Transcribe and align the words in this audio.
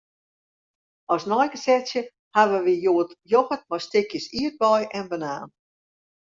As 1.13 1.23
neigesetsje 1.31 2.03
hawwe 2.37 2.59
wy 2.65 2.73
hjoed 2.85 3.09
yochert 3.33 3.63
mei 3.69 3.83
stikjes 3.87 4.25
ierdbei 4.41 4.81
en 4.97 5.05
banaan. 5.11 5.49